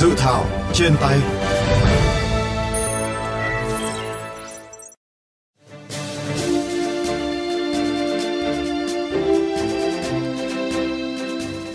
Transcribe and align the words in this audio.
Dự 0.00 0.14
thảo 0.16 0.44
trên 0.72 0.92
tay 1.00 1.18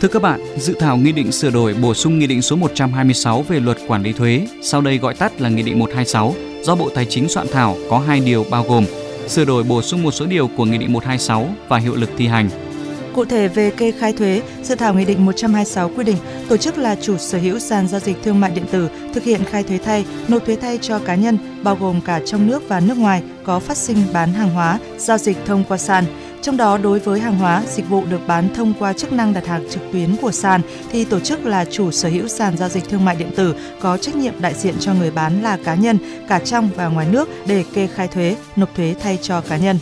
Thưa 0.01 0.07
các 0.07 0.21
bạn, 0.21 0.39
dự 0.57 0.73
thảo 0.79 0.97
nghị 0.97 1.11
định 1.11 1.31
sửa 1.31 1.49
đổi 1.49 1.73
bổ 1.73 1.93
sung 1.93 2.19
nghị 2.19 2.27
định 2.27 2.41
số 2.41 2.55
126 2.55 3.41
về 3.41 3.59
luật 3.59 3.77
quản 3.87 4.03
lý 4.03 4.13
thuế, 4.13 4.47
sau 4.61 4.81
đây 4.81 4.97
gọi 4.97 5.13
tắt 5.13 5.41
là 5.41 5.49
nghị 5.49 5.63
định 5.63 5.79
126, 5.79 6.35
do 6.61 6.75
Bộ 6.75 6.89
Tài 6.89 7.05
chính 7.05 7.29
soạn 7.29 7.47
thảo 7.51 7.77
có 7.89 7.99
hai 7.99 8.19
điều 8.19 8.45
bao 8.49 8.65
gồm 8.67 8.85
sửa 9.27 9.45
đổi 9.45 9.63
bổ 9.63 9.81
sung 9.81 10.03
một 10.03 10.11
số 10.11 10.25
điều 10.25 10.47
của 10.47 10.65
nghị 10.65 10.77
định 10.77 10.93
126 10.93 11.49
và 11.67 11.77
hiệu 11.77 11.95
lực 11.95 12.09
thi 12.17 12.27
hành. 12.27 12.72
Cụ 13.13 13.25
thể 13.25 13.47
về 13.47 13.71
kê 13.71 13.91
khai 13.91 14.13
thuế, 14.13 14.41
dự 14.63 14.75
thảo 14.75 14.93
nghị 14.93 15.05
định 15.05 15.25
126 15.25 15.89
quy 15.95 16.03
định 16.03 16.17
tổ 16.49 16.57
chức 16.57 16.77
là 16.77 16.95
chủ 17.01 17.17
sở 17.17 17.37
hữu 17.37 17.59
sàn 17.59 17.87
giao 17.87 17.99
dịch 17.99 18.17
thương 18.23 18.39
mại 18.39 18.51
điện 18.51 18.65
tử 18.71 18.89
thực 19.13 19.23
hiện 19.23 19.43
khai 19.43 19.63
thuế 19.63 19.77
thay, 19.77 20.05
nộp 20.27 20.45
thuế 20.45 20.55
thay 20.55 20.79
cho 20.81 20.99
cá 20.99 21.15
nhân 21.15 21.37
bao 21.63 21.75
gồm 21.75 22.01
cả 22.01 22.21
trong 22.25 22.47
nước 22.47 22.63
và 22.67 22.79
nước 22.79 22.97
ngoài 22.97 23.23
có 23.43 23.59
phát 23.59 23.77
sinh 23.77 23.97
bán 24.13 24.33
hàng 24.33 24.49
hóa, 24.49 24.79
giao 24.97 25.17
dịch 25.17 25.37
thông 25.45 25.63
qua 25.67 25.77
sàn 25.77 26.05
trong 26.41 26.57
đó 26.57 26.77
đối 26.77 26.99
với 26.99 27.19
hàng 27.19 27.37
hóa, 27.37 27.63
dịch 27.67 27.89
vụ 27.89 28.03
được 28.05 28.27
bán 28.27 28.53
thông 28.55 28.73
qua 28.79 28.93
chức 28.93 29.13
năng 29.13 29.33
đặt 29.33 29.47
hàng 29.47 29.69
trực 29.69 29.83
tuyến 29.91 30.15
của 30.21 30.31
sàn 30.31 30.61
thì 30.91 31.05
tổ 31.05 31.19
chức 31.19 31.45
là 31.45 31.65
chủ 31.65 31.91
sở 31.91 32.09
hữu 32.09 32.27
sàn 32.27 32.57
giao 32.57 32.69
dịch 32.69 32.89
thương 32.89 33.05
mại 33.05 33.15
điện 33.15 33.31
tử 33.35 33.55
có 33.81 33.97
trách 33.97 34.15
nhiệm 34.15 34.41
đại 34.41 34.53
diện 34.53 34.75
cho 34.79 34.93
người 34.93 35.11
bán 35.11 35.43
là 35.43 35.57
cá 35.63 35.75
nhân 35.75 35.97
cả 36.27 36.39
trong 36.39 36.69
và 36.75 36.87
ngoài 36.87 37.07
nước 37.11 37.29
để 37.47 37.63
kê 37.73 37.87
khai 37.87 38.07
thuế, 38.07 38.35
nộp 38.55 38.75
thuế 38.75 38.95
thay 39.03 39.19
cho 39.21 39.41
cá 39.41 39.57
nhân. 39.57 39.77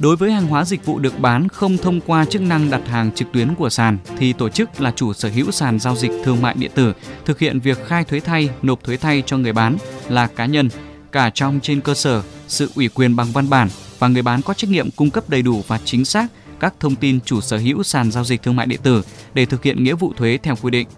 Đối 0.00 0.16
với 0.16 0.32
hàng 0.32 0.46
hóa 0.46 0.64
dịch 0.64 0.86
vụ 0.86 0.98
được 0.98 1.18
bán 1.18 1.48
không 1.48 1.76
thông 1.76 2.00
qua 2.00 2.24
chức 2.24 2.42
năng 2.42 2.70
đặt 2.70 2.88
hàng 2.88 3.12
trực 3.12 3.32
tuyến 3.32 3.54
của 3.54 3.70
sàn 3.70 3.98
thì 4.18 4.32
tổ 4.32 4.48
chức 4.48 4.80
là 4.80 4.92
chủ 4.96 5.12
sở 5.12 5.28
hữu 5.28 5.50
sàn 5.50 5.78
giao 5.78 5.96
dịch 5.96 6.10
thương 6.24 6.42
mại 6.42 6.54
điện 6.54 6.70
tử 6.74 6.92
thực 7.24 7.38
hiện 7.38 7.60
việc 7.60 7.86
khai 7.86 8.04
thuế 8.04 8.20
thay, 8.20 8.50
nộp 8.62 8.84
thuế 8.84 8.96
thay 8.96 9.22
cho 9.26 9.36
người 9.36 9.52
bán 9.52 9.76
là 10.08 10.26
cá 10.26 10.46
nhân 10.46 10.68
cả 11.12 11.30
trong 11.34 11.60
trên 11.62 11.80
cơ 11.80 11.94
sở 11.94 12.22
sự 12.48 12.70
ủy 12.76 12.88
quyền 12.88 13.16
bằng 13.16 13.32
văn 13.32 13.50
bản 13.50 13.68
và 13.98 14.08
người 14.08 14.22
bán 14.22 14.42
có 14.42 14.54
trách 14.54 14.70
nhiệm 14.70 14.90
cung 14.90 15.10
cấp 15.10 15.28
đầy 15.28 15.42
đủ 15.42 15.62
và 15.66 15.80
chính 15.84 16.04
xác 16.04 16.26
các 16.60 16.74
thông 16.80 16.96
tin 16.96 17.20
chủ 17.20 17.40
sở 17.40 17.56
hữu 17.56 17.82
sàn 17.82 18.10
giao 18.10 18.24
dịch 18.24 18.42
thương 18.42 18.56
mại 18.56 18.66
điện 18.66 18.80
tử 18.82 19.02
để 19.34 19.46
thực 19.46 19.62
hiện 19.62 19.84
nghĩa 19.84 19.94
vụ 19.94 20.12
thuế 20.16 20.38
theo 20.42 20.56
quy 20.62 20.70
định. 20.70 20.88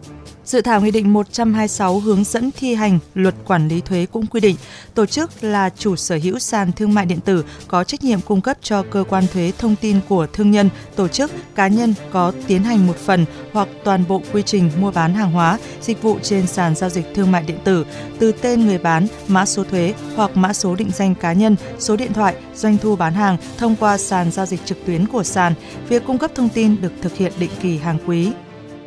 Dự 0.44 0.60
thảo 0.60 0.80
Nghị 0.80 0.90
định 0.90 1.12
126 1.12 2.00
hướng 2.00 2.24
dẫn 2.24 2.50
thi 2.56 2.74
hành 2.74 2.98
luật 3.14 3.34
quản 3.44 3.68
lý 3.68 3.80
thuế 3.80 4.06
cũng 4.12 4.26
quy 4.26 4.40
định 4.40 4.56
tổ 4.94 5.06
chức 5.06 5.30
là 5.44 5.70
chủ 5.78 5.96
sở 5.96 6.18
hữu 6.22 6.38
sàn 6.38 6.72
thương 6.72 6.94
mại 6.94 7.06
điện 7.06 7.20
tử 7.20 7.44
có 7.68 7.84
trách 7.84 8.04
nhiệm 8.04 8.20
cung 8.20 8.40
cấp 8.40 8.56
cho 8.62 8.82
cơ 8.90 9.04
quan 9.08 9.24
thuế 9.32 9.52
thông 9.58 9.76
tin 9.76 10.00
của 10.08 10.26
thương 10.32 10.50
nhân, 10.50 10.70
tổ 10.96 11.08
chức, 11.08 11.30
cá 11.54 11.68
nhân 11.68 11.94
có 12.12 12.32
tiến 12.46 12.64
hành 12.64 12.86
một 12.86 12.96
phần 12.96 13.24
hoặc 13.52 13.68
toàn 13.84 14.04
bộ 14.08 14.22
quy 14.32 14.42
trình 14.42 14.70
mua 14.80 14.90
bán 14.90 15.14
hàng 15.14 15.32
hóa, 15.32 15.58
dịch 15.80 16.02
vụ 16.02 16.18
trên 16.22 16.46
sàn 16.46 16.74
giao 16.74 16.90
dịch 16.90 17.06
thương 17.14 17.32
mại 17.32 17.42
điện 17.42 17.58
tử 17.64 17.86
từ 18.18 18.32
tên 18.32 18.66
người 18.66 18.78
bán, 18.78 19.06
mã 19.28 19.46
số 19.46 19.64
thuế 19.64 19.94
hoặc 20.16 20.36
mã 20.36 20.52
số 20.52 20.74
định 20.74 20.90
danh 20.94 21.14
cá 21.14 21.32
nhân, 21.32 21.56
số 21.78 21.96
điện 21.96 22.12
thoại, 22.12 22.34
doanh 22.54 22.78
thu 22.78 22.96
bán 22.96 23.14
hàng 23.14 23.36
thông 23.58 23.76
qua 23.76 23.98
sàn 23.98 24.30
giao 24.30 24.46
dịch 24.46 24.60
trực 24.64 24.86
tuyến 24.86 25.06
của 25.06 25.22
sàn. 25.22 25.54
Việc 25.88 26.02
cung 26.06 26.18
cấp 26.18 26.30
thông 26.34 26.48
tin 26.48 26.80
được 26.80 26.92
thực 27.02 27.16
hiện 27.16 27.32
định 27.38 27.50
kỳ 27.62 27.78
hàng 27.78 27.98
quý. 28.06 28.32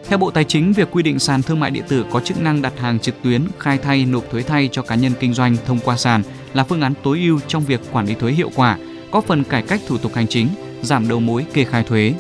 Theo 0.08 0.18
Bộ 0.18 0.32
Tài 0.32 0.44
chính, 0.44 0.74
việc 0.74 0.88
quy 0.92 1.04
định 1.04 1.20
sàn 1.20 1.42
thương 1.42 1.60
mại 1.60 1.72
điện 1.72 1.84
tử 1.88 2.06
có 2.12 2.20
chức 2.20 2.42
năng 2.42 2.62
đặt 2.62 2.74
hàng 2.80 3.00
trực 3.00 3.16
tuyến, 3.24 3.48
khai 3.60 3.78
thay, 3.78 4.06
nộp 4.06 4.32
thuế 4.32 4.42
thay 4.42 4.70
cho 4.72 4.82
cá 4.82 4.96
nhân 4.96 5.12
kinh 5.20 5.34
doanh 5.34 5.58
thông 5.66 5.80
qua 5.80 5.98
sàn 5.98 6.24
là 6.54 6.64
phương 6.64 6.82
án 6.82 6.94
tối 7.04 7.20
ưu 7.20 7.40
trong 7.48 7.64
việc 7.64 7.82
quản 7.92 8.06
lý 8.06 8.16
thuế 8.16 8.32
hiệu 8.32 8.50
quả, 8.56 8.78
có 9.12 9.22
phần 9.22 9.44
cải 9.44 9.62
cách 9.62 9.82
thủ 9.88 9.98
tục 9.98 10.14
hành 10.16 10.28
chính, 10.28 10.48
giảm 10.82 11.08
đầu 11.08 11.20
mối 11.20 11.46
kê 11.54 11.64
khai 11.64 11.84
thuế. 11.84 12.14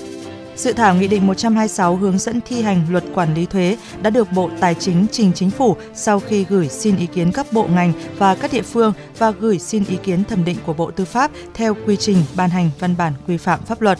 Dự 0.55 0.73
thảo 0.73 0.95
Nghị 0.95 1.07
định 1.07 1.27
126 1.27 1.95
hướng 1.95 2.17
dẫn 2.17 2.41
thi 2.45 2.61
hành 2.61 2.81
luật 2.89 3.03
quản 3.13 3.33
lý 3.33 3.45
thuế 3.45 3.77
đã 4.01 4.09
được 4.09 4.31
Bộ 4.31 4.49
Tài 4.59 4.75
chính 4.75 5.05
trình 5.11 5.31
chính 5.35 5.49
phủ 5.49 5.75
sau 5.95 6.19
khi 6.19 6.45
gửi 6.49 6.67
xin 6.69 6.97
ý 6.97 7.05
kiến 7.05 7.31
các 7.31 7.45
bộ 7.51 7.67
ngành 7.67 7.93
và 8.17 8.35
các 8.35 8.53
địa 8.53 8.61
phương 8.61 8.93
và 9.17 9.31
gửi 9.31 9.59
xin 9.59 9.83
ý 9.89 9.97
kiến 10.03 10.23
thẩm 10.23 10.45
định 10.45 10.57
của 10.65 10.73
Bộ 10.73 10.91
Tư 10.91 11.05
pháp 11.05 11.31
theo 11.53 11.75
quy 11.85 11.95
trình 11.95 12.17
ban 12.35 12.49
hành 12.49 12.69
văn 12.79 12.95
bản 12.97 13.13
quy 13.27 13.37
phạm 13.37 13.59
pháp 13.65 13.81
luật. 13.81 13.99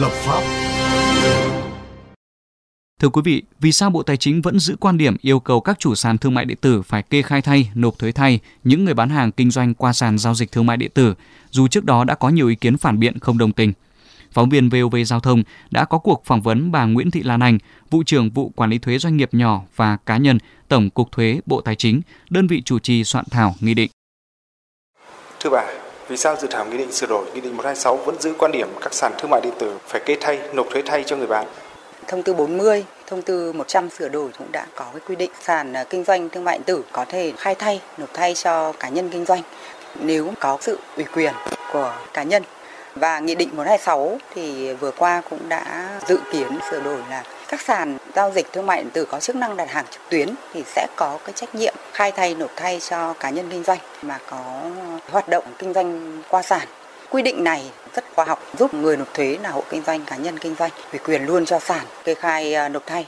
Lập 0.00 0.12
pháp. 0.12 0.42
Thưa 3.00 3.08
quý 3.08 3.22
vị, 3.24 3.42
vì 3.60 3.72
sao 3.72 3.90
Bộ 3.90 4.02
Tài 4.02 4.16
chính 4.16 4.42
vẫn 4.42 4.58
giữ 4.58 4.76
quan 4.80 4.98
điểm 4.98 5.16
yêu 5.20 5.40
cầu 5.40 5.60
các 5.60 5.78
chủ 5.78 5.94
sàn 5.94 6.18
thương 6.18 6.34
mại 6.34 6.44
điện 6.44 6.58
tử 6.60 6.82
phải 6.82 7.02
kê 7.02 7.22
khai 7.22 7.42
thay, 7.42 7.70
nộp 7.74 7.98
thuế 7.98 8.12
thay 8.12 8.40
những 8.64 8.84
người 8.84 8.94
bán 8.94 9.10
hàng 9.10 9.32
kinh 9.32 9.50
doanh 9.50 9.74
qua 9.74 9.92
sàn 9.92 10.18
giao 10.18 10.34
dịch 10.34 10.52
thương 10.52 10.66
mại 10.66 10.76
điện 10.76 10.90
tử, 10.94 11.14
dù 11.50 11.68
trước 11.68 11.84
đó 11.84 12.04
đã 12.04 12.14
có 12.14 12.28
nhiều 12.28 12.48
ý 12.48 12.54
kiến 12.54 12.76
phản 12.76 12.98
biện 12.98 13.18
không 13.18 13.38
đồng 13.38 13.52
tình? 13.52 13.72
Phóng 14.32 14.48
viên 14.48 14.68
VOV 14.68 14.96
Giao 15.06 15.20
thông 15.20 15.42
đã 15.70 15.84
có 15.84 15.98
cuộc 15.98 16.22
phỏng 16.24 16.42
vấn 16.42 16.72
bà 16.72 16.84
Nguyễn 16.84 17.10
Thị 17.10 17.22
Lan 17.22 17.40
Anh, 17.40 17.58
vụ 17.90 18.02
trưởng 18.06 18.30
vụ 18.30 18.48
quản 18.56 18.70
lý 18.70 18.78
thuế 18.78 18.98
doanh 18.98 19.16
nghiệp 19.16 19.28
nhỏ 19.32 19.62
và 19.76 19.96
cá 19.96 20.16
nhân, 20.16 20.38
Tổng 20.68 20.90
cục 20.90 21.12
Thuế 21.12 21.40
Bộ 21.46 21.60
Tài 21.60 21.76
chính, 21.76 22.00
đơn 22.30 22.46
vị 22.46 22.62
chủ 22.62 22.78
trì 22.78 23.04
soạn 23.04 23.24
thảo 23.30 23.54
nghị 23.60 23.74
định. 23.74 23.90
Thưa 25.40 25.50
bà, 25.50 25.66
vì 26.10 26.16
sao 26.16 26.36
dự 26.36 26.48
thảo 26.50 26.66
nghị 26.66 26.78
định 26.78 26.92
sửa 26.92 27.06
đổi 27.06 27.24
nghị 27.34 27.40
định 27.40 27.56
126 27.56 27.96
vẫn 27.96 28.20
giữ 28.20 28.34
quan 28.38 28.52
điểm 28.52 28.68
các 28.80 28.94
sàn 28.94 29.12
thương 29.18 29.30
mại 29.30 29.40
điện 29.40 29.52
tử 29.58 29.78
phải 29.86 30.00
kê 30.06 30.16
thay, 30.20 30.38
nộp 30.52 30.66
thuế 30.70 30.82
thay 30.86 31.04
cho 31.04 31.16
người 31.16 31.26
bán? 31.26 31.46
Thông 32.06 32.22
tư 32.22 32.34
40, 32.34 32.84
thông 33.06 33.22
tư 33.22 33.52
100 33.52 33.90
sửa 33.90 34.08
đổi 34.08 34.30
cũng 34.38 34.52
đã 34.52 34.66
có 34.74 34.84
cái 34.92 35.00
quy 35.08 35.16
định 35.16 35.30
sàn 35.42 35.72
à, 35.72 35.84
kinh 35.84 36.04
doanh 36.04 36.28
thương 36.28 36.44
mại 36.44 36.58
điện 36.58 36.64
tử 36.64 36.84
có 36.92 37.04
thể 37.04 37.32
khai 37.36 37.54
thay, 37.54 37.80
nộp 37.98 38.08
thay 38.14 38.34
cho 38.34 38.72
cá 38.72 38.88
nhân 38.88 39.10
kinh 39.12 39.24
doanh 39.24 39.42
nếu 40.00 40.32
có 40.40 40.58
sự 40.60 40.78
ủy 40.96 41.04
quyền 41.14 41.32
của 41.72 41.94
cá 42.12 42.22
nhân. 42.22 42.42
Và 42.94 43.18
nghị 43.18 43.34
định 43.34 43.48
126 43.52 44.18
thì 44.34 44.72
vừa 44.72 44.90
qua 44.90 45.22
cũng 45.30 45.48
đã 45.48 45.88
dự 46.08 46.18
kiến 46.32 46.58
sửa 46.70 46.80
đổi 46.80 46.98
là 47.10 47.24
các 47.48 47.60
sàn 47.60 47.98
giao 48.14 48.32
dịch 48.32 48.52
thương 48.52 48.66
mại 48.66 48.82
điện 48.82 48.90
tử 48.92 49.04
có 49.04 49.20
chức 49.20 49.36
năng 49.36 49.56
đặt 49.56 49.70
hàng 49.70 49.84
trực 49.90 50.00
tuyến 50.08 50.28
thì 50.52 50.64
sẽ 50.66 50.86
có 50.96 51.18
cái 51.24 51.32
trách 51.32 51.54
nhiệm 51.54 51.74
khai 51.92 52.12
thay 52.12 52.34
nộp 52.34 52.50
thay 52.56 52.80
cho 52.88 53.14
cá 53.20 53.30
nhân 53.30 53.48
kinh 53.50 53.64
doanh 53.64 53.78
mà 54.02 54.18
có 54.30 54.42
hoạt 55.10 55.28
động 55.28 55.44
kinh 55.58 55.72
doanh 55.72 56.22
qua 56.28 56.42
sàn. 56.42 56.68
Quy 57.10 57.22
định 57.22 57.44
này 57.44 57.70
rất 57.94 58.04
khoa 58.14 58.24
học, 58.24 58.42
giúp 58.58 58.74
người 58.74 58.96
nộp 58.96 59.14
thuế 59.14 59.38
là 59.42 59.50
hộ 59.50 59.62
kinh 59.70 59.82
doanh, 59.86 60.04
cá 60.04 60.16
nhân 60.16 60.38
kinh 60.38 60.54
doanh 60.58 60.70
ủy 60.92 60.98
quyền 60.98 61.26
luôn 61.26 61.44
cho 61.46 61.58
sàn 61.58 61.86
kê 62.04 62.14
khai 62.14 62.54
à, 62.54 62.68
nộp 62.68 62.82
thay. 62.86 63.06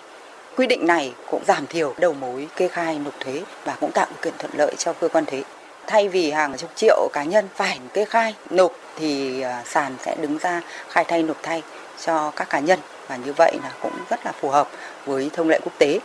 Quy 0.56 0.66
định 0.66 0.86
này 0.86 1.12
cũng 1.30 1.44
giảm 1.46 1.66
thiểu 1.66 1.94
đầu 1.98 2.12
mối 2.12 2.48
kê 2.56 2.68
khai 2.68 2.98
nộp 2.98 3.14
thuế 3.20 3.42
và 3.64 3.76
cũng 3.80 3.92
tạo 3.92 4.06
điều 4.10 4.22
kiện 4.22 4.34
thuận 4.38 4.52
lợi 4.56 4.74
cho 4.78 4.92
cơ 4.92 5.08
quan 5.08 5.24
thuế. 5.24 5.42
Thay 5.86 6.08
vì 6.08 6.30
hàng 6.30 6.56
chục 6.56 6.70
triệu 6.74 7.08
cá 7.12 7.24
nhân 7.24 7.48
phải 7.54 7.80
kê 7.92 8.04
khai, 8.04 8.34
nộp 8.50 8.72
thì 8.96 9.40
à, 9.40 9.62
sàn 9.66 9.96
sẽ 10.04 10.16
đứng 10.20 10.38
ra 10.38 10.60
khai 10.88 11.04
thay 11.04 11.22
nộp 11.22 11.36
thay 11.42 11.62
cho 12.04 12.32
các 12.36 12.50
cá 12.50 12.58
nhân 12.58 12.78
và 13.08 13.16
như 13.16 13.32
vậy 13.32 13.58
là 13.62 13.70
cũng 13.82 13.92
rất 14.10 14.26
là 14.26 14.32
phù 14.32 14.48
hợp 14.48 14.68
với 15.06 15.30
thông 15.32 15.48
lệ 15.48 15.60
quốc 15.64 15.72
tế. 15.78 15.98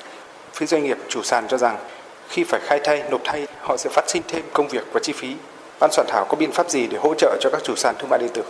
Phía 0.54 0.66
doanh 0.66 0.84
nghiệp 0.84 0.98
chủ 1.10 1.24
sàn 1.24 1.48
cho 1.48 1.58
rằng 1.58 1.78
khi 2.30 2.44
phải 2.44 2.60
khai 2.64 2.80
thay, 2.84 3.04
nộp 3.10 3.22
thay, 3.24 3.48
họ 3.62 3.78
sẽ 3.78 3.90
phát 3.90 4.10
sinh 4.10 4.22
thêm 4.28 4.46
công 4.54 4.68
việc 4.68 4.84
và 4.94 5.00
chi 5.04 5.14
phí. 5.14 5.36
Ban 5.80 5.92
soạn 5.92 6.08
thảo 6.10 6.26
có 6.30 6.36
biện 6.36 6.52
pháp 6.52 6.70
gì 6.70 6.88
để 6.88 6.98
hỗ 6.98 7.14
trợ 7.14 7.38
cho 7.42 7.50
các 7.50 7.62
chủ 7.64 7.76
sàn 7.76 7.96
thương 8.00 8.10
mại 8.10 8.20
điện 8.20 8.30
tử? 8.34 8.44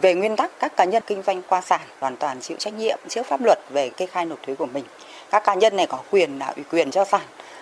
Về 0.00 0.14
nguyên 0.14 0.36
tắc, 0.36 0.50
các 0.58 0.76
cá 0.76 0.84
nhân 0.84 1.02
kinh 1.06 1.22
doanh 1.22 1.42
qua 1.42 1.60
sàn 1.60 1.80
hoàn 2.00 2.16
toàn 2.16 2.40
chịu 2.40 2.56
trách 2.60 2.74
nhiệm 2.74 2.98
trước 3.08 3.26
pháp 3.26 3.40
luật 3.44 3.58
về 3.70 3.88
kê 3.88 4.06
khai 4.06 4.24
nộp 4.24 4.38
thuế 4.42 4.54
của 4.54 4.66
mình. 4.66 4.84
Các 5.30 5.44
cá 5.44 5.54
nhân 5.54 5.76
này 5.76 5.86
có 5.86 5.98
quyền 6.10 6.38
là 6.38 6.52
ủy 6.56 6.64
quyền 6.70 6.90
cho 6.90 7.04
sàn 7.04 7.20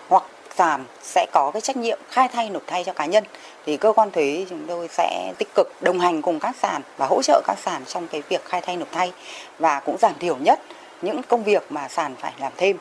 hoặc 0.09 0.23
giảm 0.57 0.85
sẽ 1.03 1.27
có 1.33 1.51
cái 1.55 1.61
trách 1.61 1.77
nhiệm 1.77 1.99
khai 2.11 2.29
thay 2.33 2.51
nộp 2.51 2.63
thay 2.67 2.85
cho 2.85 2.93
cá 2.93 3.07
nhân. 3.07 3.25
Thì 3.67 3.77
cơ 3.77 3.93
quan 3.93 4.11
thuế 4.11 4.47
chúng 4.51 4.67
tôi 4.69 4.89
sẽ 4.89 5.33
tích 5.39 5.49
cực 5.55 5.69
đồng 5.81 6.01
hành 6.01 6.23
cùng 6.23 6.41
các 6.41 6.57
sàn 6.63 6.83
và 6.97 7.07
hỗ 7.07 7.23
trợ 7.23 7.43
các 7.47 7.59
sàn 7.65 7.83
trong 7.87 8.09
cái 8.09 8.23
việc 8.29 8.45
khai 8.45 8.61
thay 8.61 8.77
nộp 8.77 8.89
thay 8.93 9.13
và 9.59 9.81
cũng 9.81 9.97
giảm 9.99 10.15
thiểu 10.19 10.37
nhất 10.37 10.61
những 11.03 11.23
công 11.23 11.45
việc 11.45 11.63
mà 11.71 11.89
sàn 11.89 12.15
phải 12.19 12.33
làm 12.39 12.53
thêm. 12.57 12.77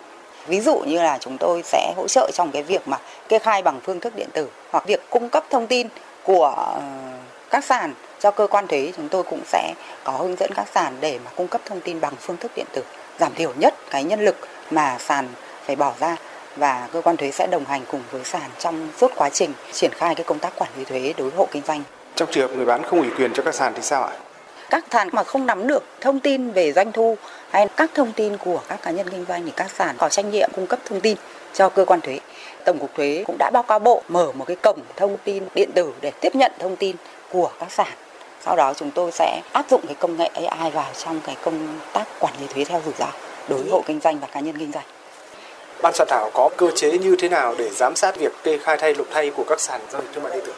Ví 0.47 0.62
dụ 0.62 0.77
như 0.88 1.01
là 1.01 1.18
chúng 1.18 1.38
tôi 1.38 1.62
sẽ 1.63 1.94
hỗ 1.97 2.07
trợ 2.07 2.31
trong 2.33 2.51
cái 2.51 2.63
việc 2.63 2.88
mà 2.88 2.97
kê 3.29 3.39
khai 3.39 3.62
bằng 3.62 3.79
phương 3.83 4.00
thức 4.00 4.15
điện 4.15 4.29
tử 4.33 4.50
hoặc 4.71 4.85
việc 4.88 5.09
cung 5.09 5.29
cấp 5.29 5.44
thông 5.50 5.67
tin 5.67 5.88
của 6.24 6.53
ờ, 6.57 6.81
các 7.50 7.63
sàn 7.63 7.94
cho 8.19 8.31
cơ 8.31 8.47
quan 8.47 8.67
thuế, 8.67 8.91
chúng 8.97 9.09
tôi 9.09 9.24
cũng 9.24 9.41
sẽ 9.45 9.74
có 10.03 10.12
hướng 10.12 10.35
dẫn 10.35 10.51
các 10.56 10.67
sàn 10.74 10.97
để 11.01 11.19
mà 11.25 11.31
cung 11.35 11.47
cấp 11.47 11.62
thông 11.65 11.81
tin 11.81 12.01
bằng 12.01 12.13
phương 12.19 12.38
thức 12.38 12.51
điện 12.56 12.65
tử, 12.74 12.83
giảm 13.19 13.35
thiểu 13.35 13.53
nhất 13.57 13.74
cái 13.89 14.03
nhân 14.03 14.25
lực 14.25 14.35
mà 14.71 14.97
sàn 15.00 15.27
phải 15.65 15.75
bỏ 15.75 15.94
ra 16.00 16.17
và 16.56 16.89
cơ 16.94 17.01
quan 17.01 17.18
thuế 17.18 17.31
sẽ 17.31 17.48
đồng 17.48 17.65
hành 17.65 17.81
cùng 17.92 18.03
với 18.12 18.24
sàn 18.24 18.50
trong 18.59 18.89
suốt 18.98 19.12
quá 19.15 19.30
trình 19.30 19.53
triển 19.74 19.92
khai 19.94 20.15
cái 20.15 20.24
công 20.24 20.39
tác 20.39 20.53
quản 20.56 20.69
lý 20.77 20.83
thuế 20.86 21.13
đối 21.18 21.30
với 21.30 21.38
hộ 21.38 21.48
kinh 21.51 21.63
doanh. 21.68 21.83
Trong 22.15 22.30
trường 22.31 22.50
hợp 22.50 22.56
người 22.56 22.65
bán 22.65 22.83
không 22.83 23.00
ủy 23.00 23.09
quyền 23.18 23.33
cho 23.33 23.44
các 23.44 23.56
sàn 23.56 23.74
thì 23.75 23.81
sao 23.81 24.03
ạ? 24.03 24.12
Các 24.69 24.86
sàn 24.92 25.09
mà 25.12 25.24
không 25.24 25.45
nắm 25.45 25.68
được 25.68 25.83
thông 26.01 26.19
tin 26.19 26.51
về 26.51 26.74
doanh 26.74 26.92
thu 26.92 27.18
hay 27.50 27.68
các 27.77 27.92
thông 27.95 28.13
tin 28.13 28.38
của 28.38 28.62
các 28.68 28.81
cá 28.81 28.92
nhân 28.92 29.09
kinh 29.09 29.25
doanh 29.27 29.45
thì 29.45 29.51
các 29.56 29.71
sàn 29.71 29.95
có 29.98 30.09
trách 30.09 30.25
nhiệm 30.25 30.50
cung 30.56 30.68
cấp 30.68 30.80
thông 30.86 31.01
tin 31.01 31.18
cho 31.53 31.69
cơ 31.69 31.86
quan 31.86 32.01
thuế. 32.01 32.19
Tổng 32.65 32.80
cục 32.80 32.95
thuế 32.95 33.24
cũng 33.27 33.36
đã 33.39 33.50
báo 33.53 33.63
cáo 33.63 33.80
bộ 33.80 34.01
mở 34.07 34.31
một 34.31 34.45
cái 34.45 34.56
cổng 34.56 34.80
thông 34.95 35.18
tin 35.24 35.44
điện 35.56 35.69
tử 35.75 35.94
để 36.01 36.12
tiếp 36.21 36.36
nhận 36.36 36.51
thông 36.59 36.75
tin 36.75 36.95
của 37.31 37.51
các 37.59 37.71
sàn. 37.71 37.88
Sau 38.45 38.56
đó 38.56 38.74
chúng 38.74 38.92
tôi 38.92 39.12
sẽ 39.12 39.42
áp 39.53 39.65
dụng 39.69 39.81
cái 39.88 39.95
công 39.95 40.18
nghệ 40.18 40.27
AI 40.27 40.71
vào 40.71 40.89
trong 41.06 41.19
cái 41.25 41.36
công 41.44 41.80
tác 41.94 42.06
quản 42.19 42.33
lý 42.42 42.48
thuế 42.48 42.63
theo 42.63 42.81
rủi 42.86 42.94
ro 43.00 43.07
đối 43.50 43.62
với 43.62 43.71
hộ 43.71 43.83
kinh 43.86 44.00
doanh 44.00 44.19
và 44.19 44.27
cá 44.27 44.39
nhân 44.39 44.57
kinh 44.59 44.71
doanh 44.71 44.86
ban 45.81 45.94
soạn 45.94 46.07
thảo 46.10 46.30
có 46.33 46.50
cơ 46.57 46.72
chế 46.75 46.98
như 46.98 47.16
thế 47.19 47.30
nào 47.30 47.56
để 47.57 47.69
giám 47.69 47.95
sát 47.95 48.16
việc 48.18 48.31
kê 48.44 48.57
khai 48.57 48.78
thay 48.78 48.94
nộp 48.94 49.07
thay 49.12 49.30
của 49.30 49.44
các 49.50 49.60
sàn 49.60 49.81
giao 49.92 50.01
dịch 50.01 50.10
thương 50.13 50.24
mại 50.24 50.33
điện 50.33 50.44
tử? 50.45 50.54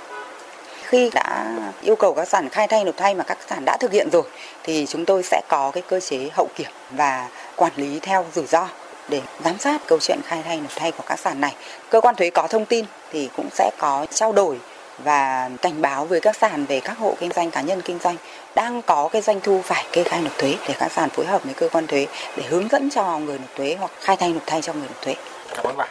Khi 0.84 1.10
đã 1.14 1.56
yêu 1.82 1.96
cầu 1.96 2.14
các 2.14 2.28
sàn 2.28 2.50
khai 2.50 2.68
thay 2.68 2.84
nộp 2.84 2.98
thay 2.98 3.16
mà 3.16 3.24
các 3.24 3.38
sàn 3.50 3.66
đã 3.66 3.78
thực 3.78 3.92
hiện 3.92 4.10
rồi, 4.12 4.24
thì 4.64 4.86
chúng 4.90 5.06
tôi 5.06 5.24
sẽ 5.24 5.42
có 5.50 5.72
cái 5.74 5.84
cơ 5.88 6.00
chế 6.00 6.30
hậu 6.34 6.48
kiểm 6.56 6.72
và 6.92 7.28
quản 7.56 7.72
lý 7.76 8.00
theo 8.00 8.26
rủi 8.36 8.46
ro 8.46 8.68
để 9.10 9.22
giám 9.46 9.58
sát 9.58 9.82
câu 9.88 10.00
chuyện 10.02 10.20
khai 10.26 10.42
thay 10.46 10.58
nộp 10.58 10.72
thay 10.76 10.92
của 10.92 11.04
các 11.08 11.20
sàn 11.20 11.42
này. 11.42 11.56
Cơ 11.90 12.02
quan 12.02 12.16
thuế 12.16 12.30
có 12.30 12.48
thông 12.48 12.66
tin 12.66 12.86
thì 13.12 13.30
cũng 13.38 13.50
sẽ 13.52 13.72
có 13.78 14.06
trao 14.14 14.32
đổi 14.32 14.58
và 14.98 15.50
cảnh 15.62 15.82
báo 15.82 16.06
với 16.06 16.20
các 16.20 16.36
sàn 16.36 16.66
về 16.66 16.80
các 16.80 16.98
hộ 16.98 17.16
kinh 17.20 17.32
doanh, 17.36 17.52
cá 17.52 17.62
nhân 17.62 17.82
kinh 17.82 18.00
doanh 18.00 18.16
đang 18.56 18.82
có 18.82 19.10
cái 19.12 19.22
doanh 19.22 19.42
thu 19.42 19.62
phải 19.64 19.86
kê 19.92 20.04
khai 20.04 20.22
nộp 20.22 20.38
thuế 20.38 20.56
để 20.68 20.76
các 20.80 20.92
sàn 20.92 21.10
phối 21.10 21.26
hợp 21.26 21.44
với 21.44 21.54
cơ 21.54 21.70
quan 21.70 21.88
thuế 21.88 22.08
để 22.38 22.44
hướng 22.50 22.68
dẫn 22.68 22.90
cho 22.90 23.18
người 23.18 23.40
nộp 23.40 23.56
thuế 23.56 23.76
hoặc 23.80 23.92
khai 24.00 24.18
thay 24.18 24.30
nộp 24.30 24.44
thay 24.46 24.62
cho 24.62 24.74
người 24.74 24.88
nộp 24.88 25.02
thuế. 25.02 25.16
Cảm 25.56 25.66
ơn 25.66 25.78
bạn. 25.78 25.90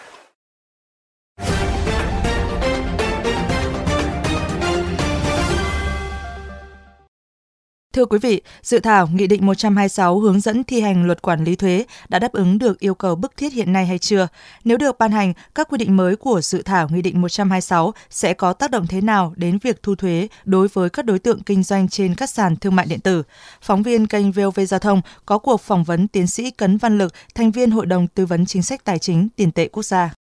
Thưa 7.93 8.05
quý 8.05 8.19
vị, 8.19 8.41
dự 8.63 8.81
thảo 8.81 9.09
Nghị 9.15 9.27
định 9.27 9.47
126 9.47 10.19
hướng 10.19 10.41
dẫn 10.41 10.65
thi 10.65 10.81
hành 10.81 11.07
luật 11.07 11.23
quản 11.23 11.45
lý 11.45 11.57
thuế 11.57 11.85
đã 12.09 12.19
đáp 12.19 12.33
ứng 12.33 12.59
được 12.59 12.79
yêu 12.79 12.95
cầu 12.95 13.15
bức 13.15 13.37
thiết 13.37 13.53
hiện 13.53 13.73
nay 13.73 13.87
hay 13.87 13.99
chưa? 13.99 14.29
Nếu 14.65 14.77
được 14.79 14.99
ban 14.99 15.11
hành, 15.11 15.33
các 15.55 15.69
quy 15.69 15.79
định 15.79 15.97
mới 15.97 16.17
của 16.17 16.41
dự 16.41 16.63
thảo 16.63 16.89
Nghị 16.89 17.03
định 17.03 17.21
126 17.21 17.95
sẽ 18.11 18.35
có 18.35 18.53
tác 18.53 18.71
động 18.71 18.87
thế 18.87 19.01
nào 19.01 19.33
đến 19.37 19.59
việc 19.63 19.83
thu 19.83 19.95
thuế 19.95 20.29
đối 20.45 20.69
với 20.69 20.91
các 20.91 21.05
đối 21.05 21.19
tượng 21.19 21.43
kinh 21.43 21.63
doanh 21.63 21.89
trên 21.89 22.15
các 22.15 22.31
sàn 22.31 22.57
thương 22.57 22.77
mại 22.77 22.87
điện 22.87 23.01
tử? 23.01 23.23
Phóng 23.63 23.83
viên 23.83 24.07
kênh 24.07 24.33
VOV 24.33 24.61
Giao 24.69 24.81
thông 24.81 25.01
có 25.27 25.39
cuộc 25.39 25.61
phỏng 25.61 25.85
vấn 25.85 26.09
tiến 26.09 26.27
sĩ 26.27 26.51
Cấn 26.51 26.77
Văn 26.77 26.99
Lực, 26.99 27.15
thành 27.35 27.51
viên 27.51 27.71
Hội 27.71 27.87
đồng 27.87 28.07
Tư 28.07 28.27
vấn 28.27 28.47
Chính 28.47 28.63
sách 28.63 28.85
Tài 28.85 28.99
chính 28.99 29.29
Tiền 29.37 29.53
tệ 29.53 29.69
Quốc 29.69 29.83
gia. 29.83 30.22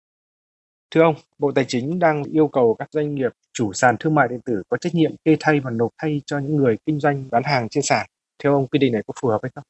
Thưa 0.91 1.01
ông, 1.01 1.15
Bộ 1.39 1.51
Tài 1.51 1.65
chính 1.67 1.99
đang 1.99 2.23
yêu 2.23 2.47
cầu 2.47 2.75
các 2.79 2.87
doanh 2.91 3.15
nghiệp 3.15 3.31
chủ 3.53 3.73
sàn 3.73 3.95
thương 3.99 4.15
mại 4.15 4.27
điện 4.27 4.39
tử 4.45 4.63
có 4.69 4.77
trách 4.77 4.95
nhiệm 4.95 5.11
kê 5.25 5.37
thay 5.39 5.59
và 5.59 5.71
nộp 5.71 5.91
thay 6.01 6.21
cho 6.25 6.39
những 6.39 6.55
người 6.55 6.77
kinh 6.85 6.99
doanh 6.99 7.25
bán 7.31 7.43
hàng 7.43 7.69
trên 7.69 7.83
sàn. 7.83 8.05
Theo 8.43 8.53
ông, 8.53 8.67
quy 8.67 8.79
định 8.79 8.93
này 8.93 9.01
có 9.07 9.13
phù 9.21 9.27
hợp 9.29 9.39
hay 9.43 9.49
không? 9.55 9.63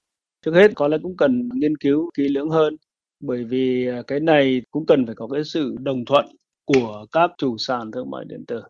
Trước 0.46 0.52
hết 0.56 0.72
có 0.76 0.88
lẽ 0.88 0.98
cũng 1.04 1.18
cần 1.18 1.50
nghiên 1.54 1.78
cứu 1.78 2.10
kỹ 2.18 2.28
lưỡng 2.30 2.50
hơn 2.50 2.78
bởi 3.20 3.44
vì 3.44 3.88
à, 3.88 4.02
cái 4.08 4.20
này 4.20 4.62
cũng 4.72 4.86
cần 4.86 5.06
phải 5.06 5.16
có 5.16 5.28
cái 5.28 5.44
sự 5.44 5.76
đồng 5.80 6.06
thuận 6.06 6.26
của 6.66 7.06
các 7.12 7.32
chủ 7.38 7.58
sàn 7.58 7.92
thương 7.92 8.12
mại 8.12 8.26
điện 8.26 8.46
tử. 8.48 8.62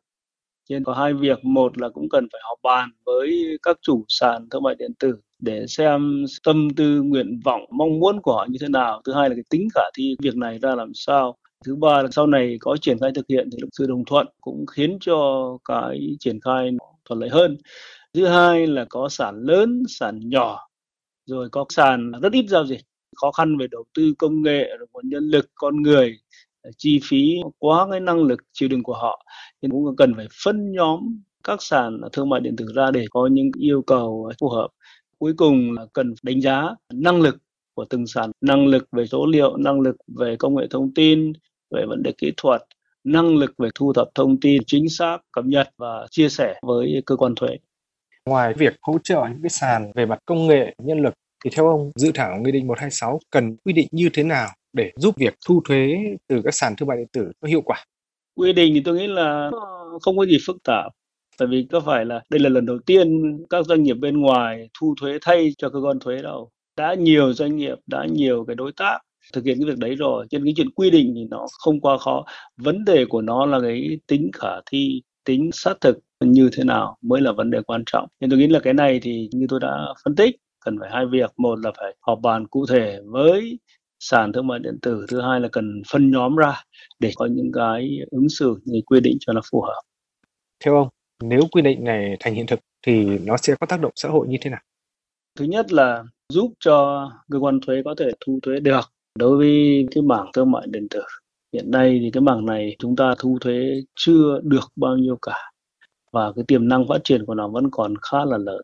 Nên 0.69 0.83
có 0.83 0.93
hai 0.93 1.13
việc, 1.13 1.45
một 1.45 1.77
là 1.77 1.89
cũng 1.89 2.09
cần 2.09 2.27
phải 2.31 2.41
họp 2.43 2.59
bàn 2.63 2.89
với 3.05 3.57
các 3.63 3.77
chủ 3.81 4.05
sàn 4.07 4.49
thương 4.51 4.63
mại 4.63 4.75
điện 4.79 4.91
tử 4.99 5.15
để 5.39 5.65
xem 5.67 6.25
tâm 6.43 6.69
tư, 6.75 7.01
nguyện 7.01 7.39
vọng, 7.45 7.61
mong 7.71 7.99
muốn 7.99 8.21
của 8.21 8.33
họ 8.33 8.45
như 8.49 8.57
thế 8.61 8.67
nào. 8.69 9.01
Thứ 9.05 9.13
hai 9.13 9.29
là 9.29 9.35
cái 9.35 9.43
tính 9.49 9.67
khả 9.75 9.81
thi 9.97 10.15
việc 10.21 10.35
này 10.35 10.59
ra 10.59 10.75
làm 10.75 10.91
sao 10.93 11.35
thứ 11.65 11.75
ba 11.75 12.01
là 12.01 12.09
sau 12.11 12.27
này 12.27 12.57
có 12.59 12.77
triển 12.81 12.99
khai 12.99 13.11
thực 13.15 13.25
hiện 13.29 13.49
thì 13.51 13.57
sự 13.71 13.85
đồng 13.87 14.05
thuận 14.05 14.27
cũng 14.41 14.65
khiến 14.65 14.97
cho 15.01 15.49
cái 15.65 16.15
triển 16.19 16.39
khai 16.39 16.71
thuận 17.05 17.19
lợi 17.19 17.29
hơn. 17.29 17.57
Thứ 18.13 18.27
hai 18.27 18.67
là 18.67 18.85
có 18.89 19.09
sản 19.09 19.41
lớn, 19.41 19.83
sản 19.89 20.19
nhỏ, 20.29 20.67
rồi 21.25 21.49
có 21.49 21.65
sàn 21.69 22.11
rất 22.21 22.33
ít 22.33 22.45
giao 22.49 22.65
dịch. 22.67 22.81
Khó 23.15 23.31
khăn 23.31 23.57
về 23.57 23.67
đầu 23.71 23.83
tư 23.93 24.13
công 24.17 24.41
nghệ 24.41 24.69
nguồn 24.93 25.09
nhân 25.09 25.23
lực, 25.23 25.49
con 25.55 25.81
người, 25.81 26.17
chi 26.77 26.99
phí 27.03 27.35
quá 27.59 27.87
cái 27.91 27.99
năng 27.99 28.23
lực 28.23 28.39
chịu 28.53 28.69
đựng 28.69 28.83
của 28.83 28.93
họ. 28.93 29.25
Nên 29.61 29.71
cũng 29.71 29.95
cần 29.95 30.13
phải 30.15 30.27
phân 30.43 30.71
nhóm 30.71 30.99
các 31.43 31.61
sàn 31.61 32.01
thương 32.13 32.29
mại 32.29 32.39
điện 32.41 32.55
tử 32.55 32.65
ra 32.75 32.91
để 32.91 33.05
có 33.11 33.27
những 33.27 33.51
yêu 33.59 33.81
cầu 33.81 34.31
phù 34.39 34.49
hợp. 34.49 34.67
Cuối 35.17 35.33
cùng 35.37 35.71
là 35.71 35.85
cần 35.93 36.13
đánh 36.23 36.41
giá 36.41 36.75
năng 36.93 37.21
lực 37.21 37.37
của 37.73 37.85
từng 37.85 38.07
sàn, 38.07 38.31
năng 38.41 38.67
lực 38.67 38.87
về 38.91 39.05
số 39.07 39.25
liệu, 39.25 39.57
năng 39.57 39.81
lực 39.81 39.95
về 40.07 40.35
công 40.35 40.55
nghệ 40.55 40.67
thông 40.69 40.93
tin 40.93 41.33
về 41.71 41.85
vấn 41.85 42.03
đề 42.03 42.11
kỹ 42.17 42.33
thuật 42.37 42.63
năng 43.03 43.37
lực 43.37 43.53
về 43.57 43.69
thu 43.75 43.93
thập 43.93 44.07
thông 44.15 44.39
tin 44.39 44.61
chính 44.67 44.89
xác 44.89 45.17
cập 45.31 45.45
nhật 45.45 45.69
và 45.77 46.07
chia 46.11 46.29
sẻ 46.29 46.55
với 46.61 47.03
cơ 47.05 47.15
quan 47.15 47.35
thuế. 47.35 47.49
Ngoài 48.25 48.53
việc 48.53 48.75
hỗ 48.81 48.97
trợ 49.03 49.25
những 49.29 49.41
cái 49.41 49.49
sàn 49.49 49.91
về 49.95 50.05
mặt 50.05 50.19
công 50.25 50.47
nghệ 50.47 50.75
nhân 50.83 51.01
lực 51.01 51.13
thì 51.43 51.49
theo 51.55 51.67
ông 51.67 51.91
dự 51.95 52.11
thảo 52.13 52.37
nghị 52.37 52.51
định 52.51 52.67
126 52.67 53.19
cần 53.29 53.55
quy 53.57 53.73
định 53.73 53.87
như 53.91 54.09
thế 54.13 54.23
nào 54.23 54.47
để 54.73 54.91
giúp 54.95 55.15
việc 55.17 55.35
thu 55.47 55.61
thuế 55.65 55.97
từ 56.27 56.41
các 56.43 56.53
sàn 56.53 56.75
thương 56.75 56.87
mại 56.87 56.97
điện 56.97 57.07
tử 57.13 57.31
có 57.41 57.47
hiệu 57.47 57.61
quả? 57.61 57.85
Quy 58.35 58.53
định 58.53 58.73
thì 58.73 58.81
tôi 58.85 58.95
nghĩ 58.95 59.07
là 59.07 59.51
không 60.01 60.17
có 60.17 60.25
gì 60.25 60.37
phức 60.47 60.57
tạp 60.63 60.91
tại 61.37 61.47
vì 61.47 61.67
có 61.71 61.79
phải 61.79 62.05
là 62.05 62.21
đây 62.29 62.39
là 62.39 62.49
lần 62.49 62.65
đầu 62.65 62.77
tiên 62.85 63.37
các 63.49 63.65
doanh 63.65 63.83
nghiệp 63.83 63.93
bên 63.93 64.21
ngoài 64.21 64.69
thu 64.79 64.95
thuế 65.01 65.17
thay 65.21 65.53
cho 65.57 65.69
cơ 65.69 65.79
quan 65.79 65.99
thuế 65.99 66.21
đâu. 66.21 66.49
Đã 66.77 66.93
nhiều 66.93 67.33
doanh 67.33 67.55
nghiệp 67.55 67.77
đã 67.87 68.05
nhiều 68.11 68.45
cái 68.47 68.55
đối 68.55 68.71
tác 68.71 68.99
thực 69.33 69.45
hiện 69.45 69.57
cái 69.59 69.65
việc 69.65 69.77
đấy 69.77 69.95
rồi. 69.95 70.25
Nên 70.31 70.45
cái 70.45 70.53
chuyện 70.57 70.69
quy 70.69 70.89
định 70.89 71.13
thì 71.15 71.25
nó 71.29 71.47
không 71.59 71.81
quá 71.81 71.97
khó. 71.97 72.25
Vấn 72.57 72.85
đề 72.85 73.05
của 73.09 73.21
nó 73.21 73.45
là 73.45 73.59
cái 73.61 73.99
tính 74.07 74.31
khả 74.33 74.61
thi 74.71 75.01
tính 75.23 75.49
xác 75.53 75.73
thực 75.81 75.99
như 76.19 76.49
thế 76.53 76.63
nào 76.63 76.97
mới 77.01 77.21
là 77.21 77.31
vấn 77.31 77.51
đề 77.51 77.61
quan 77.61 77.83
trọng. 77.85 78.07
Nên 78.19 78.29
tôi 78.29 78.39
nghĩ 78.39 78.47
là 78.47 78.59
cái 78.59 78.73
này 78.73 78.99
thì 79.03 79.29
như 79.31 79.45
tôi 79.49 79.59
đã 79.59 79.93
phân 80.05 80.15
tích 80.15 80.35
cần 80.65 80.77
phải 80.79 80.89
hai 80.93 81.05
việc. 81.05 81.31
Một 81.37 81.59
là 81.59 81.71
phải 81.77 81.95
họp 82.01 82.19
bàn 82.21 82.47
cụ 82.47 82.65
thể 82.65 82.99
với 83.05 83.59
sàn 83.99 84.33
thương 84.33 84.47
mại 84.47 84.59
điện 84.59 84.77
tử 84.81 85.05
thứ 85.09 85.21
hai 85.21 85.39
là 85.39 85.47
cần 85.51 85.81
phân 85.91 86.11
nhóm 86.11 86.35
ra 86.35 86.63
để 86.99 87.11
có 87.15 87.25
những 87.25 87.51
cái 87.53 87.97
ứng 88.11 88.29
xử 88.29 88.55
những 88.65 88.85
quy 88.85 88.99
định 88.99 89.17
cho 89.19 89.33
nó 89.33 89.41
phù 89.51 89.61
hợp. 89.61 89.81
Theo 90.63 90.75
ông 90.75 90.87
nếu 91.23 91.41
quy 91.51 91.61
định 91.61 91.83
này 91.83 92.17
thành 92.19 92.33
hiện 92.35 92.47
thực 92.47 92.59
thì 92.87 93.05
nó 93.19 93.37
sẽ 93.37 93.55
có 93.59 93.67
tác 93.67 93.81
động 93.81 93.91
xã 93.95 94.09
hội 94.09 94.27
như 94.27 94.37
thế 94.41 94.49
nào? 94.49 94.59
Thứ 95.39 95.45
nhất 95.45 95.73
là 95.73 96.03
giúp 96.29 96.53
cho 96.59 97.09
cơ 97.31 97.39
quan 97.39 97.59
thuế 97.59 97.81
có 97.85 97.95
thể 97.97 98.09
thu 98.25 98.39
thuế 98.43 98.59
được 98.59 98.94
đối 99.19 99.37
với 99.37 99.85
cái 99.91 100.03
bảng 100.07 100.31
thương 100.33 100.51
mại 100.51 100.67
điện 100.67 100.87
tử, 100.89 101.01
hiện 101.53 101.71
nay 101.71 101.99
thì 102.01 102.11
cái 102.11 102.21
bảng 102.21 102.45
này 102.45 102.75
chúng 102.79 102.95
ta 102.95 103.15
thu 103.19 103.37
thuế 103.41 103.81
chưa 103.95 104.39
được 104.43 104.71
bao 104.75 104.97
nhiêu 104.97 105.17
cả 105.21 105.51
và 106.11 106.31
cái 106.35 106.45
tiềm 106.47 106.67
năng 106.67 106.87
phát 106.87 107.03
triển 107.03 107.25
của 107.25 107.35
nó 107.35 107.47
vẫn 107.47 107.71
còn 107.71 107.93
khá 108.01 108.25
là 108.25 108.37
lớn. 108.37 108.61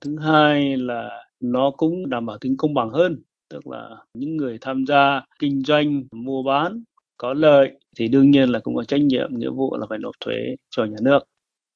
Thứ 0.00 0.18
hai 0.18 0.76
là 0.76 1.24
nó 1.40 1.70
cũng 1.70 2.10
đảm 2.10 2.26
bảo 2.26 2.38
tính 2.38 2.56
công 2.56 2.74
bằng 2.74 2.90
hơn, 2.90 3.22
tức 3.50 3.66
là 3.66 3.96
những 4.14 4.36
người 4.36 4.58
tham 4.60 4.86
gia 4.86 5.24
kinh 5.38 5.62
doanh, 5.62 6.02
mua 6.12 6.42
bán 6.42 6.82
có 7.16 7.34
lợi 7.34 7.72
thì 7.96 8.08
đương 8.08 8.30
nhiên 8.30 8.48
là 8.48 8.58
cũng 8.58 8.76
có 8.76 8.84
trách 8.84 9.00
nhiệm, 9.00 9.38
nghĩa 9.38 9.50
vụ 9.50 9.76
là 9.76 9.86
phải 9.88 9.98
nộp 9.98 10.14
thuế 10.20 10.36
cho 10.70 10.84
nhà 10.84 10.96
nước 11.02 11.20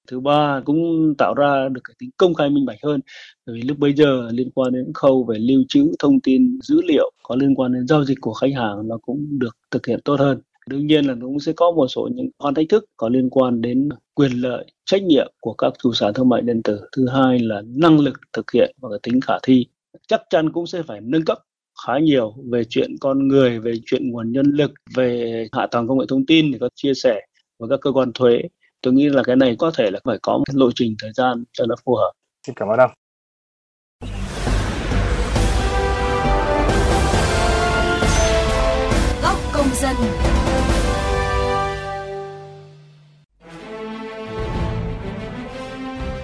thứ 0.06 0.20
ba 0.20 0.61
cũng 0.64 1.14
tạo 1.19 1.35
ra 1.35 1.69
được 1.69 1.80
cái 1.85 1.95
tính 1.99 2.11
công 2.16 2.35
khai 2.35 2.50
minh 2.50 2.66
bạch 2.66 2.78
hơn, 2.83 3.00
bởi 3.47 3.57
vì 3.57 3.62
lúc 3.62 3.78
bây 3.78 3.95
giờ 3.95 4.28
liên 4.33 4.50
quan 4.54 4.73
đến 4.73 4.92
khâu 4.95 5.25
về 5.25 5.38
lưu 5.38 5.62
trữ 5.69 5.92
thông 5.99 6.21
tin 6.21 6.59
dữ 6.62 6.80
liệu 6.85 7.12
có 7.23 7.37
liên 7.37 7.54
quan 7.54 7.73
đến 7.73 7.87
giao 7.87 8.04
dịch 8.04 8.19
của 8.21 8.33
khách 8.33 8.54
hàng 8.57 8.88
nó 8.88 8.99
cũng 9.02 9.38
được 9.38 9.57
thực 9.71 9.87
hiện 9.87 10.00
tốt 10.04 10.21
hơn. 10.21 10.40
Đương 10.71 10.87
nhiên 10.87 11.04
là 11.04 11.14
nó 11.14 11.26
cũng 11.26 11.40
sẽ 11.40 11.52
có 11.57 11.71
một 11.71 11.87
số 11.87 12.09
những 12.14 12.28
con 12.38 12.54
thách 12.54 12.69
thức 12.69 12.85
có 12.97 13.09
liên 13.09 13.30
quan 13.30 13.61
đến 13.61 13.88
quyền 14.14 14.33
lợi, 14.33 14.66
trách 14.85 15.02
nhiệm 15.02 15.33
của 15.40 15.52
các 15.52 15.73
chủ 15.83 15.92
sản 15.92 16.14
thương 16.14 16.28
mại 16.28 16.42
điện 16.42 16.62
tử. 16.62 16.80
Thứ 16.97 17.09
hai 17.09 17.38
là 17.38 17.62
năng 17.66 18.00
lực 18.00 18.14
thực 18.33 18.52
hiện 18.52 18.75
và 18.80 18.88
cái 18.90 18.99
tính 19.02 19.21
khả 19.21 19.35
thi. 19.42 19.66
Chắc 20.09 20.23
chắn 20.30 20.52
cũng 20.52 20.66
sẽ 20.66 20.83
phải 20.83 21.00
nâng 21.00 21.25
cấp 21.25 21.38
khá 21.87 21.99
nhiều 21.99 22.35
về 22.50 22.64
chuyện 22.64 22.90
con 23.00 23.28
người, 23.28 23.61
về 23.61 23.75
chuyện 23.87 24.11
nguồn 24.11 24.33
nhân 24.33 24.47
lực, 24.47 24.71
về 24.95 25.47
hạ 25.52 25.66
tầng 25.71 25.88
công 25.88 25.99
nghệ 25.99 26.04
thông 26.09 26.26
tin 26.26 26.52
thì 26.52 26.59
có 26.59 26.69
chia 26.75 26.95
sẻ 26.95 27.21
với 27.59 27.69
các 27.69 27.80
cơ 27.80 27.92
quan 27.92 28.12
thuế 28.12 28.42
tôi 28.83 28.95
nghĩ 28.95 29.09
là 29.09 29.23
cái 29.23 29.37
này 29.37 29.56
có 29.59 29.71
thể 29.75 29.90
là 29.90 30.00
phải 30.04 30.18
có 30.23 30.38
một 30.38 30.45
lộ 30.54 30.71
trình 30.75 30.95
thời 31.02 31.12
gian 31.12 31.45
cho 31.52 31.66
nó 31.66 31.75
phù 31.85 31.95
hợp. 31.95 32.12
Xin 32.47 32.54
cảm 32.54 32.68
ơn 32.68 32.78
ông. 32.78 32.90
Góc 39.23 39.37
công 39.52 39.68
dân. 39.75 39.97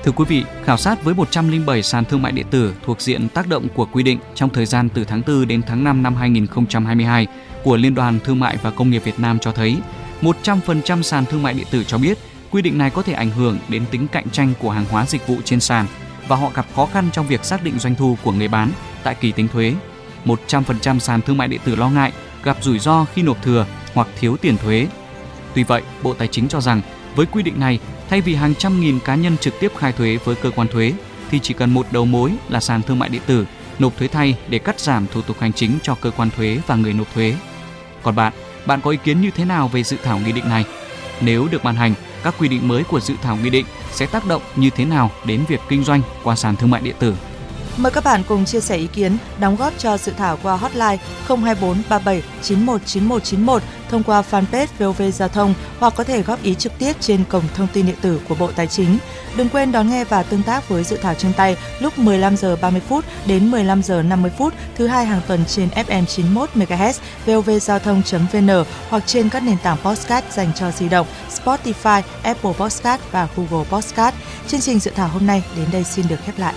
Thưa 0.05 0.13
quý 0.13 0.25
vị, 0.29 0.45
khảo 0.65 0.77
sát 0.77 1.05
với 1.05 1.15
107 1.15 1.83
sàn 1.83 2.05
thương 2.05 2.23
mại 2.23 2.33
điện 2.33 2.47
tử 2.51 2.75
thuộc 2.85 3.01
diện 3.01 3.29
tác 3.29 3.49
động 3.49 3.69
của 3.75 3.87
quy 3.93 4.03
định 4.03 4.19
trong 4.35 4.51
thời 4.51 4.67
gian 4.67 4.89
từ 4.95 5.05
tháng 5.05 5.23
4 5.27 5.49
đến 5.49 5.63
tháng 5.67 5.85
5 5.85 6.03
năm 6.03 6.15
2022 6.15 7.27
của 7.65 7.77
Liên 7.77 7.95
đoàn 7.95 8.19
Thương 8.25 8.41
mại 8.41 8.57
và 8.63 8.71
Công 8.71 8.91
nghiệp 8.91 9.05
Việt 9.05 9.19
Nam 9.19 9.39
cho 9.39 9.53
thấy 9.53 9.77
100% 10.21 11.03
sàn 11.03 11.25
thương 11.25 11.43
mại 11.43 11.55
điện 11.55 11.67
tử 11.71 11.85
cho 11.85 11.99
biết 11.99 12.19
Quy 12.53 12.63
định 12.63 12.79
này 12.79 12.91
có 12.91 13.03
thể 13.03 13.13
ảnh 13.13 13.31
hưởng 13.31 13.59
đến 13.69 13.85
tính 13.91 14.09
cạnh 14.09 14.31
tranh 14.31 14.53
của 14.59 14.71
hàng 14.71 14.85
hóa 14.91 15.07
dịch 15.07 15.27
vụ 15.27 15.37
trên 15.45 15.61
sàn 15.61 15.87
và 16.29 16.37
họ 16.37 16.51
gặp 16.55 16.67
khó 16.75 16.87
khăn 16.87 17.09
trong 17.13 17.27
việc 17.27 17.45
xác 17.45 17.65
định 17.65 17.79
doanh 17.79 17.95
thu 17.95 18.17
của 18.23 18.33
người 18.33 18.49
bán 18.49 18.71
tại 19.03 19.15
kỳ 19.15 19.33
tính 19.33 19.49
thuế. 19.49 19.75
100% 20.25 20.99
sàn 20.99 21.23
thương 21.23 21.37
mại 21.37 21.49
điện 21.49 21.61
tử 21.65 21.77
lo 21.77 21.91
ngại 21.91 22.13
gặp 22.45 22.57
rủi 22.61 22.79
ro 22.79 23.05
khi 23.15 23.23
nộp 23.23 23.43
thừa 23.43 23.67
hoặc 23.95 24.09
thiếu 24.21 24.37
tiền 24.37 24.57
thuế. 24.57 24.87
Tuy 25.55 25.65
vậy, 25.65 25.83
Bộ 26.03 26.15
Tài 26.15 26.29
chính 26.29 26.49
cho 26.49 26.61
rằng 26.61 26.81
với 27.17 27.27
quy 27.27 27.43
định 27.43 27.61
này, 27.61 27.79
thay 28.11 28.21
vì 28.21 28.35
hàng 28.35 28.55
trăm 28.55 28.81
nghìn 28.81 29.01
cá 29.01 29.15
nhân 29.15 29.37
trực 29.39 29.61
tiếp 29.61 29.73
khai 29.79 29.93
thuế 29.93 30.19
với 30.25 30.35
cơ 30.35 30.51
quan 30.51 30.69
thuế 30.69 30.93
thì 31.31 31.39
chỉ 31.39 31.55
cần 31.55 31.71
một 31.71 31.87
đầu 31.91 32.05
mối 32.05 32.33
là 32.49 32.61
sàn 32.61 32.83
thương 32.83 32.99
mại 32.99 33.09
điện 33.09 33.23
tử 33.27 33.47
nộp 33.79 33.99
thuế 33.99 34.09
thay 34.09 34.39
để 34.49 34.59
cắt 34.59 34.81
giảm 34.81 35.07
thủ 35.07 35.23
tục 35.23 35.37
hành 35.41 35.53
chính 35.53 35.79
cho 35.83 35.95
cơ 35.95 36.11
quan 36.11 36.31
thuế 36.37 36.59
và 36.67 36.75
người 36.75 36.93
nộp 36.93 37.15
thuế. 37.15 37.35
Còn 38.03 38.17
bạn, 38.17 38.33
bạn 38.67 38.81
có 38.81 38.91
ý 38.91 38.99
kiến 39.05 39.21
như 39.21 39.31
thế 39.31 39.45
nào 39.45 39.69
về 39.69 39.83
dự 39.83 39.97
thảo 40.03 40.19
nghị 40.19 40.33
định 40.33 40.49
này? 40.49 40.65
Nếu 41.21 41.49
được 41.51 41.65
ban 41.65 41.75
hành, 41.75 41.95
các 42.25 42.35
quy 42.39 42.49
định 42.49 42.69
mới 42.69 42.85
của 42.85 43.01
dự 43.01 43.15
thảo 43.23 43.37
nghị 43.37 43.51
định 43.51 43.67
sẽ 43.93 44.07
tác 44.07 44.27
động 44.27 44.43
như 44.57 44.71
thế 44.71 44.85
nào 44.85 45.11
đến 45.25 45.45
việc 45.49 45.61
kinh 45.69 45.85
doanh 45.85 46.03
qua 46.23 46.37
sàn 46.37 46.57
thương 46.57 46.71
mại 46.71 46.81
điện 46.81 46.97
tử. 46.99 47.15
Mời 47.77 47.93
các 47.93 48.05
bạn 48.05 48.23
cùng 48.29 48.45
chia 48.45 48.61
sẻ 48.61 48.77
ý 48.77 48.87
kiến, 48.87 49.17
đóng 49.41 49.57
góp 49.57 49.73
cho 49.79 49.99
dự 49.99 50.13
thảo 50.19 50.39
qua 50.43 50.57
hotline 50.57 50.97
024 51.29 51.83
37 51.89 52.23
91 52.43 52.81
9191 52.87 53.63
thông 53.91 54.03
qua 54.03 54.23
fanpage 54.31 54.67
VOV 54.79 55.03
Giao 55.13 55.29
thông 55.29 55.55
hoặc 55.79 55.95
có 55.97 56.05
thể 56.05 56.23
góp 56.23 56.43
ý 56.43 56.55
trực 56.55 56.73
tiếp 56.79 56.93
trên 57.01 57.25
cổng 57.25 57.43
thông 57.55 57.67
tin 57.73 57.87
điện 57.87 57.95
tử 58.01 58.21
của 58.29 58.35
Bộ 58.35 58.51
Tài 58.57 58.67
chính. 58.67 58.99
Đừng 59.37 59.49
quên 59.49 59.73
đón 59.73 59.91
nghe 59.91 60.05
và 60.05 60.23
tương 60.23 60.43
tác 60.43 60.69
với 60.69 60.85
dự 60.85 60.97
thảo 60.97 61.15
trên 61.15 61.33
tay 61.33 61.57
lúc 61.81 61.99
15 61.99 62.37
giờ 62.37 62.57
30 62.57 62.81
phút 62.89 63.05
đến 63.27 63.51
15 63.51 63.83
giờ 63.83 64.03
50 64.03 64.31
phút 64.39 64.55
thứ 64.77 64.87
hai 64.87 65.07
hàng 65.07 65.21
tuần 65.27 65.45
trên 65.47 65.69
FM 65.69 66.05
91 66.05 66.51
MHz 66.55 66.93
vovgiao 67.27 67.79
thông.vn 67.79 68.65
hoặc 68.89 69.03
trên 69.07 69.29
các 69.29 69.43
nền 69.43 69.57
tảng 69.63 69.79
podcast 69.85 70.25
dành 70.31 70.53
cho 70.55 70.71
di 70.71 70.89
động 70.89 71.07
Spotify, 71.45 72.03
Apple 72.23 72.53
Podcast 72.59 73.01
và 73.11 73.29
Google 73.37 73.69
Podcast. 73.71 74.15
Chương 74.49 74.61
trình 74.61 74.79
dự 74.79 74.91
thảo 74.95 75.09
hôm 75.09 75.27
nay 75.27 75.43
đến 75.57 75.67
đây 75.73 75.85
xin 75.85 76.09
được 76.09 76.19
khép 76.25 76.39
lại. 76.39 76.55